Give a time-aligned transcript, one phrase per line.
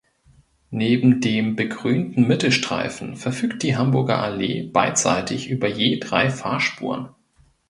[0.71, 7.09] Neben dem begrünten Mittelstreifen verfügt die Hamburger Allee beidseitig über je drei Fahrspuren.